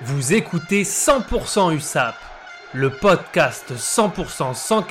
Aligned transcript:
Vous 0.00 0.32
écoutez 0.32 0.82
100% 0.82 1.76
USAP, 1.76 2.16
le 2.72 2.90
podcast 2.90 3.72
100% 3.76 4.54
sans 4.54 4.84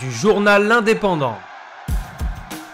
du 0.00 0.10
journal 0.10 0.66
L'Indépendant. 0.66 1.36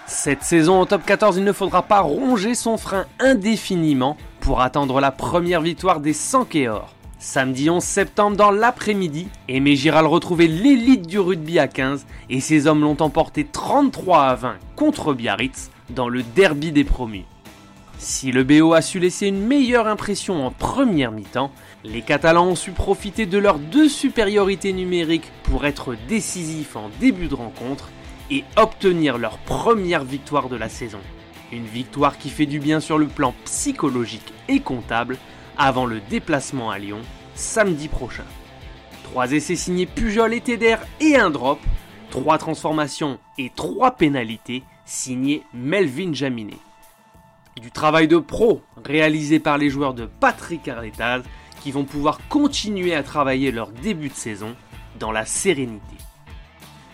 Cette 0.07 0.43
saison 0.45 0.81
au 0.81 0.87
top 0.87 1.05
14, 1.05 1.37
il 1.37 1.45
ne 1.45 1.53
faudra 1.53 1.83
pas 1.83 2.01
ronger 2.01 2.55
son 2.55 2.79
frein 2.79 3.05
indéfiniment 3.19 4.17
pour 4.41 4.63
attendre 4.63 5.01
la 5.01 5.11
première 5.11 5.61
victoire 5.61 6.01
des 6.01 6.15
100 6.15 6.47
Kéor. 6.47 6.95
Samedi 7.19 7.69
11 7.69 7.83
septembre 7.83 8.37
dans 8.37 8.53
l'après-midi, 8.53 9.29
Aimé 9.49 9.77
Giral 9.77 10.07
retrouvait 10.07 10.47
l'élite 10.47 11.07
du 11.07 11.19
rugby 11.19 11.59
à 11.59 11.69
15 11.69 12.07
et 12.31 12.41
ses 12.41 12.67
hommes 12.67 12.83
l'ont 12.83 13.03
emporté 13.03 13.45
33 13.45 14.23
à 14.23 14.35
20 14.37 14.55
contre 14.77 15.13
Biarritz 15.13 15.71
dans 15.91 16.09
le 16.09 16.23
derby 16.23 16.73
des 16.73 16.85
promus. 16.85 17.25
Si 17.99 18.31
le 18.31 18.45
BO 18.45 18.75
a 18.75 18.83
su 18.83 18.99
laisser 18.99 19.27
une 19.29 19.41
meilleure 19.41 19.87
impression 19.87 20.47
en 20.47 20.51
première 20.51 21.13
mi-temps, 21.13 21.51
les 21.83 22.03
Catalans 22.03 22.49
ont 22.49 22.55
su 22.55 22.73
profiter 22.73 23.25
de 23.25 23.39
leurs 23.39 23.59
deux 23.59 23.89
supériorités 23.89 24.75
numériques 24.75 25.33
pour 25.45 25.65
être 25.65 25.97
décisifs 26.07 26.77
en 26.77 26.91
début 27.01 27.29
de 27.29 27.35
rencontre 27.35 27.91
et 28.31 28.45
obtenir 28.57 29.17
leur 29.17 29.39
première 29.39 30.05
victoire 30.05 30.51
de 30.51 30.57
la 30.57 30.69
saison. 30.69 31.01
Une 31.53 31.65
victoire 31.65 32.19
qui 32.19 32.29
fait 32.29 32.47
du 32.47 32.61
bien 32.61 32.81
sur 32.81 32.99
le 32.99 33.07
plan 33.07 33.35
psychologique 33.45 34.33
et 34.49 34.61
comptable 34.61 35.17
avant 35.57 35.87
le 35.87 36.01
déplacement 36.01 36.71
à 36.71 36.79
Lyon 36.79 37.01
samedi 37.35 37.89
prochain. 37.89 38.25
Trois 39.05 39.33
essais 39.33 39.57
signés 39.57 39.87
Pujol 39.87 40.35
et 40.35 40.41
Teder 40.43 40.77
et 41.01 41.17
un 41.17 41.31
drop, 41.31 41.61
trois 42.11 42.37
transformations 42.37 43.19
et 43.39 43.51
trois 43.55 43.93
pénalités 43.93 44.65
signés 44.85 45.45
Melvin 45.55 46.13
Jaminet 46.13 46.59
du 47.61 47.71
travail 47.71 48.07
de 48.09 48.19
pro 48.19 48.63
réalisé 48.85 49.39
par 49.39 49.59
les 49.59 49.71
joueurs 49.71 49.95
de 49.95 50.07
Patrick 50.07 50.69
Arletaz 50.69 51.23
qui 51.63 51.73
vont 51.73 51.85
pouvoir 51.85 52.21
continuer 52.29 52.95
à 52.95 53.03
travailler 53.03 53.51
leur 53.51 53.71
début 53.71 54.09
de 54.09 54.15
saison 54.15 54.55
dans 54.99 55.13
la 55.13 55.25
sérénité. 55.25 55.97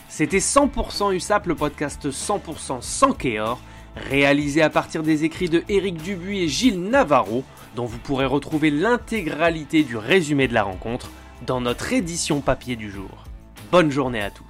C'était 0.08 0.38
100% 0.38 1.14
USAP, 1.14 1.46
le 1.46 1.54
podcast 1.54 2.10
100% 2.10 2.80
sans 2.80 3.12
Kéor, 3.12 3.60
réalisé 3.96 4.62
à 4.62 4.70
partir 4.70 5.02
des 5.02 5.24
écrits 5.24 5.48
de 5.48 5.64
Éric 5.68 6.02
Dubuis 6.02 6.42
et 6.42 6.48
Gilles 6.48 6.82
Navarro, 6.82 7.44
dont 7.76 7.86
vous 7.86 7.98
pourrez 7.98 8.26
retrouver 8.26 8.70
l'intégralité 8.70 9.82
du 9.82 9.96
résumé 9.96 10.48
de 10.48 10.54
la 10.54 10.62
rencontre 10.62 11.10
dans 11.46 11.60
notre 11.60 11.92
édition 11.92 12.40
papier 12.40 12.76
du 12.76 12.90
jour. 12.90 13.24
Bonne 13.70 13.90
journée 13.90 14.22
à 14.22 14.30
tous. 14.30 14.44